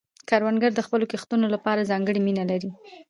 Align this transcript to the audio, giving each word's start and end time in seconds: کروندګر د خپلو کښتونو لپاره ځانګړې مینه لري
کروندګر 0.29 0.71
د 0.75 0.79
خپلو 0.85 1.05
کښتونو 1.11 1.45
لپاره 1.55 1.87
ځانګړې 1.91 2.19
مینه 2.25 2.43
لري 2.51 2.71